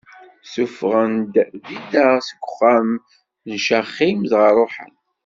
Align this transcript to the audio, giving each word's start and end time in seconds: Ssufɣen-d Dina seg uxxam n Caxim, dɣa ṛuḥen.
Ssufɣen-d 0.45 1.35
Dina 1.65 2.07
seg 2.27 2.39
uxxam 2.43 2.89
n 3.51 3.53
Caxim, 3.65 4.19
dɣa 4.31 4.49
ṛuḥen. 4.59 4.93